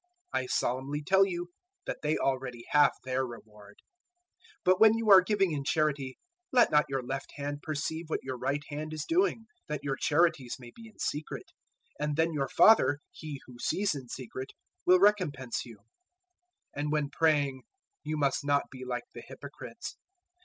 I 0.33 0.47
solemnly 0.47 1.03
tell 1.03 1.27
you 1.27 1.51
that 1.85 1.99
they 2.01 2.17
already 2.17 2.65
have 2.71 2.91
their 3.03 3.23
reward. 3.23 3.83
006:003 4.63 4.63
But 4.63 4.81
when 4.81 4.95
you 4.95 5.11
are 5.11 5.21
giving 5.21 5.51
in 5.51 5.63
charity, 5.63 6.17
let 6.51 6.71
not 6.71 6.85
your 6.89 7.03
left 7.03 7.33
hand 7.35 7.61
perceive 7.61 8.05
what 8.09 8.23
your 8.23 8.35
right 8.35 8.63
hand 8.69 8.93
is 8.93 9.05
doing, 9.07 9.41
006:004 9.67 9.67
that 9.67 9.83
your 9.83 9.95
charities 9.97 10.55
may 10.57 10.71
be 10.75 10.87
in 10.87 10.97
secret; 10.97 11.51
and 11.99 12.15
then 12.15 12.33
your 12.33 12.49
Father 12.49 12.97
He 13.11 13.41
who 13.45 13.59
sees 13.59 13.93
in 13.93 14.07
secret 14.09 14.53
will 14.87 14.99
recompense 14.99 15.65
you. 15.65 15.77
006:005 16.75 16.81
"And 16.81 16.91
when 16.91 17.09
praying, 17.11 17.61
you 18.03 18.17
must 18.17 18.43
not 18.43 18.71
be 18.71 18.83
like 18.83 19.03
the 19.13 19.21
hypocrites. 19.23 19.97